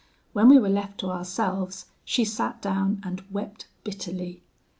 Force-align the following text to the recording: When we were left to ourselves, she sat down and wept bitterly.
When 0.33 0.49
we 0.49 0.57
were 0.57 0.67
left 0.67 0.97
to 1.01 1.11
ourselves, 1.11 1.85
she 2.05 2.25
sat 2.25 2.59
down 2.59 3.01
and 3.03 3.21
wept 3.29 3.67
bitterly. 3.83 4.41